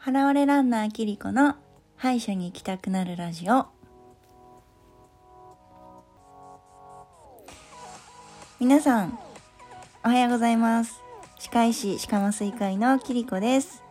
[0.00, 1.56] 払われランナーキリコの
[1.96, 3.66] 歯医者に行きたくなるラジオ。
[8.60, 9.18] 皆さん
[10.04, 11.02] おはようございます。
[11.40, 13.82] 歯科医師歯科麻酔科医のキリコです、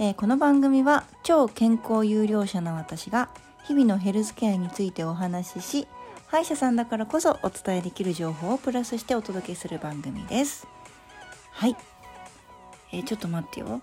[0.00, 3.30] えーこの番組は超健康有料者の私が
[3.64, 5.88] 日々のヘルスケアについてお話しし
[6.26, 10.66] 歯医者さんだからこそお伝えできる情報をプラスしてお届けする番組です。
[11.52, 11.76] はい、
[12.92, 13.80] えーちょっと待ってよ。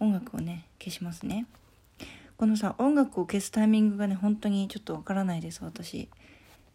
[0.00, 1.46] 音楽をね消しますね。
[2.36, 6.08] このさ音楽を消すタイミングがね本当にちょっとわからないです私。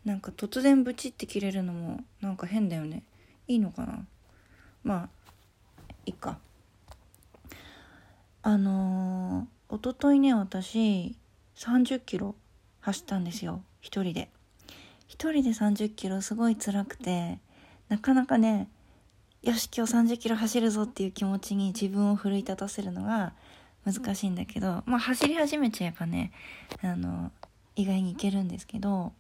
[0.06, 3.04] なんか突然ブチって切れるのもなんか変だよね。
[3.48, 4.06] いいのかな？
[4.84, 5.10] まあ
[6.06, 6.40] いいか。
[8.42, 11.16] あのー、一昨日ね私
[11.56, 12.36] 30キロ
[12.80, 13.62] 走ったんですよ。
[13.82, 14.30] 一人で。
[15.08, 17.40] 一人で30キロすごい辛くて
[17.90, 18.70] なかなかね
[19.42, 23.34] よし今日30キロ走るぞっていう気持ちに自分を奮い立たせるのが
[23.86, 26.32] 難しいんだけどまあ走り始めちゃえばね
[26.82, 27.32] あの
[27.76, 29.14] 意外にいけるんですけど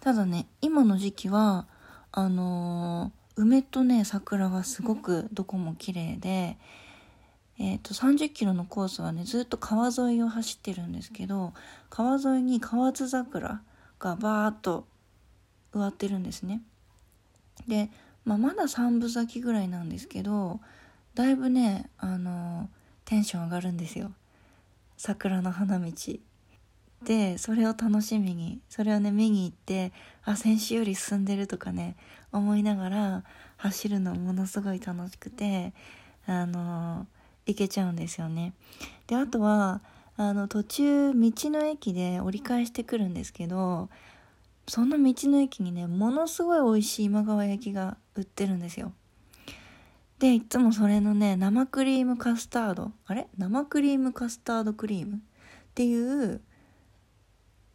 [0.00, 1.66] ただね今の時期は
[2.12, 6.58] あのー梅とね桜がすごくどこも綺麗で
[7.58, 11.52] えー、と30キロのコースはねずっと川沿いを走ってるんですけど
[11.90, 13.62] 川沿いに河津桜
[13.98, 14.86] がバーッと
[15.72, 16.62] 植わってるんですね。
[17.66, 17.90] で、
[18.24, 20.60] まあ、まだ3分咲きぐらいなんですけど
[21.14, 22.68] だいぶねあの
[23.04, 24.12] テンション上がるんですよ
[24.96, 25.92] 桜の花道。
[27.04, 29.92] でそれを楽しみにそれをね見に行って
[30.24, 31.96] あ先週より進んでるとかね
[32.30, 33.24] 思いながら
[33.56, 35.72] 走るのものすごい楽しくて
[36.26, 37.08] あの
[37.44, 38.52] 行けちゃうんですよね。
[39.08, 39.80] であとは
[40.16, 43.88] あの途中道の駅で折り返してくるんですけど
[44.72, 48.94] その道の駅にねものすごい美味しい今川焼きが売ってるんですよ。
[50.18, 52.90] でいつもそれのね生クリームカスタード。
[53.04, 53.28] あれ？
[53.36, 55.16] 生クリームカスタードクリーム？
[55.16, 55.18] っ
[55.74, 56.40] ていう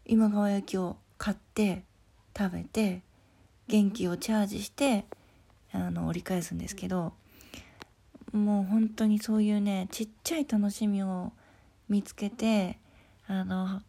[0.08, 1.84] 今川焼きを買って
[2.36, 3.04] 食べて
[3.68, 5.06] 元気をチャージして
[5.74, 7.14] あの折り返すんですけど
[8.34, 11.32] もう本当にそういうねちっちゃい楽しみを
[11.90, 12.80] 見つけて
[13.28, 13.84] あの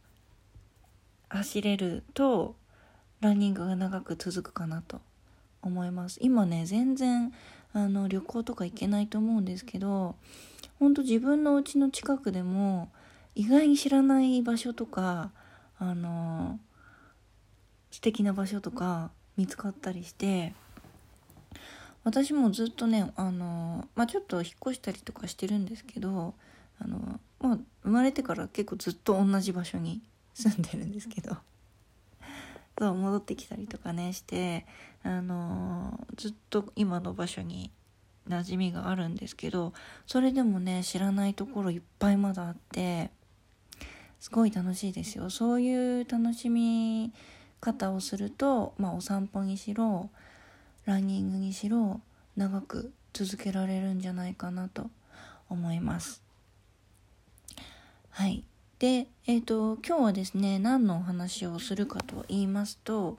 [1.30, 2.54] 走れると
[3.20, 5.00] ランニングが長く続くかなと
[5.62, 6.18] 思います。
[6.22, 7.32] 今ね全然
[7.72, 10.14] あの旅行とか行けないと思うんですけど
[10.78, 12.90] 本当自分の家の近くでも
[13.34, 15.30] 意外に知らない場所とか
[15.78, 16.58] あの
[17.90, 20.54] 素敵な場所とか見つかったりして
[22.04, 26.34] 私もずっとねあの、まあ、ちょっと引っ越したりとかしてるんですけど
[26.80, 30.00] あの、まあ、生まれてから結構ずっと同じ場所に
[30.34, 31.36] 住んでるんですけど。
[32.78, 34.66] そう戻ってきたりとかねして
[35.02, 37.70] あのずっと今の場所に
[38.28, 39.72] 馴染みがあるんですけど
[40.06, 43.10] それでもね知らないところいっぱいまだあって
[44.20, 47.12] すごい楽しいですよそういう楽しみ
[47.60, 50.10] 方をすると、まあ、お散歩にしろ
[50.84, 52.00] ランニングにしろ
[52.36, 54.90] 長く続けられるんじゃないかなと
[55.48, 56.22] 思います。
[58.10, 58.44] はい。
[58.78, 63.18] で、えっ、と、今日はですね、何のお話をするかと言いますと、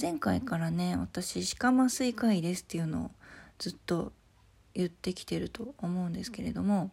[0.00, 3.10] 前回からね、私、歯科麻酔科医ですっていうのを
[3.58, 4.12] ずっと
[4.74, 6.90] 言ってきてると思うんですけれども、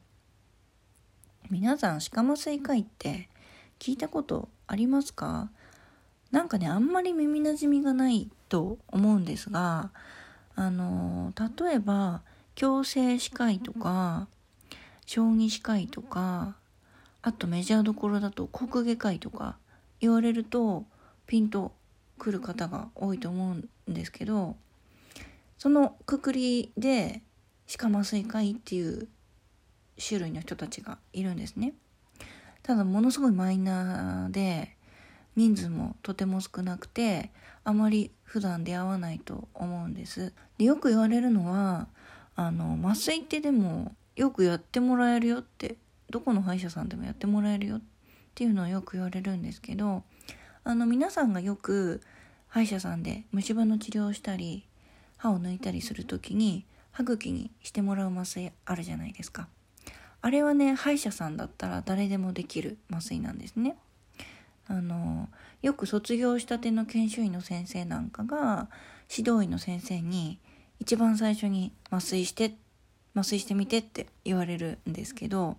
[1.51, 3.29] 皆さん、歯科麻酔科医って
[3.77, 5.51] 聞いたことありますか？
[6.31, 9.91] なんかねあんまり耳なじみがないと思うんですが
[10.55, 12.23] あの例えば
[12.55, 14.27] 矯正歯科医とか
[15.05, 16.55] 小児歯科医とか
[17.23, 19.57] あとメジャーどころだと口外科医とか
[19.99, 20.85] 言われると
[21.25, 21.71] ピンと
[22.19, 23.55] くる方が多いと思
[23.87, 24.55] うんですけど
[25.57, 27.21] そのくくりで
[27.65, 29.07] 歯科麻酔科医っていう
[30.05, 31.73] 種類の人たちがいるんですね。
[32.61, 34.75] ただものすごいマイナーで
[35.35, 37.31] 人数もとても少なくて
[37.63, 41.87] あまり普段出会わないと思うんですでよく言われるのは
[42.35, 45.75] あの麻酔ってでもよくやってもらえるよって
[46.13, 47.81] どこの歯医者さんでもやってもらえるよっ
[48.35, 50.03] ていうのはよく言われるんですけど
[50.63, 52.01] あの皆さんがよく
[52.49, 54.63] 歯医者さんで虫歯の治療をしたり
[55.17, 59.47] 歯を抜いたりする時に歯茎にしてもらう麻酔あるじゃないですか。
[60.21, 63.75] あれはね歯医者さんだったら誰でもできる麻酔なんですね。
[64.67, 65.29] あの
[65.63, 68.69] よく卒業したての研修医の先生なんかが
[69.09, 70.37] 指導医の先生に
[70.79, 72.53] 一番最初に麻酔して
[73.15, 75.57] 麻酔してみてって言われるんですけど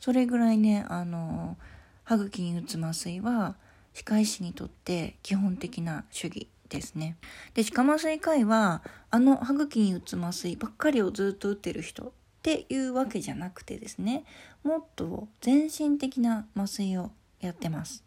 [0.00, 1.56] それぐらいねあの
[2.04, 3.54] 歯茎に打つ麻酔は
[3.92, 7.16] 歯科医師にとって基本的な主義ですね。
[7.54, 12.10] で歯科麻酔科医はあの歯茎に打つ麻酔ばっかりをずっと打ってる人っ
[12.42, 14.24] ていうわけじゃなくてですね
[14.62, 17.10] もっと全身的な麻酔を
[17.40, 18.02] やってます。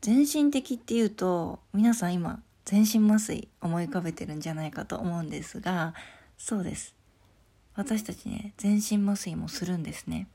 [0.00, 5.94] 全身的っていうと皆さん今全身麻酔思い浮かべてるんじゃないかと思うんですが
[6.36, 6.96] そうです。
[7.74, 10.26] 私たちね全身麻酔もするんですね。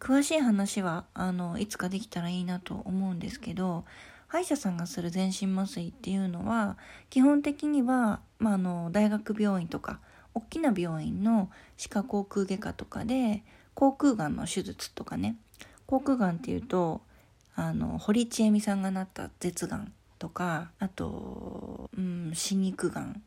[0.00, 3.84] 詳しい話はあのいつかできたらいいなと思うんですけど
[4.28, 6.78] 歯医者さんがする全身麻酔っていうのは
[7.10, 10.00] 基本的には、まあ、あの大学病院とか
[10.34, 13.44] 大きな病院の歯科口腔外科とかで
[13.74, 15.36] 口腔がんの手術とかね。
[15.86, 17.02] 口腔がんっていうと
[17.56, 23.22] あの堀ちえみさんがなった舌がんとかあと、うん、歯肉がん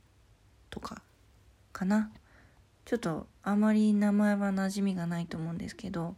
[0.69, 1.01] とか
[1.71, 2.09] かな。
[2.85, 6.15] ちょっとあまり名前は馴染みがないと思うんですけど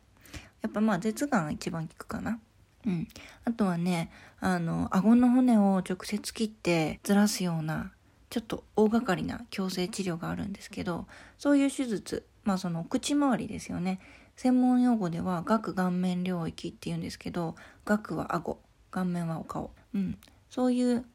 [0.65, 2.39] やっぱまあ舌がんが一番効くかな。
[2.85, 3.07] うん、
[3.45, 7.91] あとはねあの顎の骨を直接切ってずらすような
[8.29, 11.07] ちょっと大掛かりな矯正治療があるんですけど
[11.37, 13.99] そういう手術まあその口周りですよね。
[14.35, 18.59] 専門用語では顎顔面領域っていうんですけど顎は顎
[18.91, 20.17] 顔面はお顔、うん、
[20.49, 21.05] そういう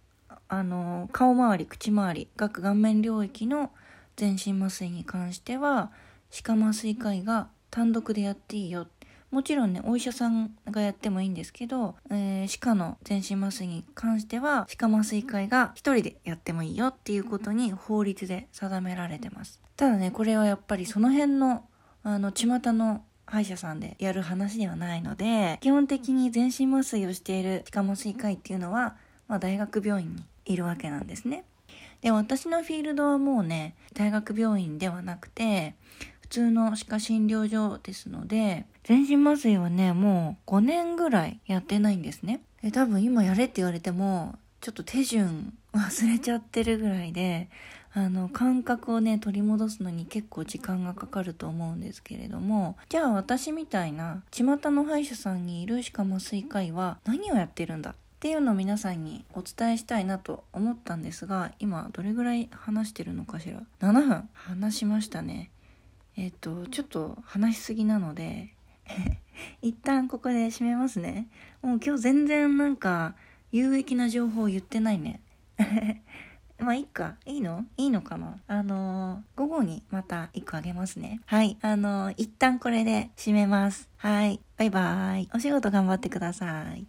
[0.48, 3.70] あの顔周り口周り顎顔面領域の
[4.16, 5.92] 全身麻酔に関しては
[6.30, 8.86] 歯科麻酔科医が単独でやっていいよ
[9.30, 19.60] もちろんねお医者さんがやってもいいんですけど、えー、歯科の全身麻酔に関しては歯科麻酔科医が一人でやってもいいよっていうことに法律で定められてます。
[19.76, 21.64] ただねこれはやっぱりその辺の
[22.02, 28.96] あの巷の歯医者さんでやる話ではないので基本的に全身麻酔をしている歯科麻酔科医っていうのは、
[29.28, 31.44] まあ、大学病院にいるわけなんですね。
[32.00, 35.74] で私のフィールドはもうね大学病院ではなくて
[36.22, 42.40] 普通の歯科診療所ですので全身麻酔はねもう5年ぐらいやってないんですね。
[42.60, 47.48] で多分今やれって言われてもちょっと手順忘れちゃってるぐらいで
[47.94, 65.52] あの感覚をね取り戻すのに結構時間がかかると思うんですけれどもじゃあ私みたいな巷の歯医者さんにいる歯科麻酔科医は何をやってるんだっていうのを皆さんにお伝えしたいなと思ったんですが今どれぐらい話してるのかしら？7分話しましたね。
[66.16, 68.52] えっ、とちょっと話しすぎなので
[69.62, 71.28] 一旦ここで締めますね
[71.62, 73.14] もう今日全然なんか
[73.52, 75.20] 有益な情報言ってないね
[76.60, 77.16] まあ、いいか。
[77.24, 77.64] いいの？
[77.78, 78.36] いいのかな？
[78.46, 81.20] あのー、午後にまた1個あげますね。
[81.24, 81.56] はい。
[81.62, 83.88] あのー、一旦これで締めます。
[83.96, 84.40] はい。
[84.58, 85.28] バイバーイ。
[85.34, 86.78] お仕事頑張ってください。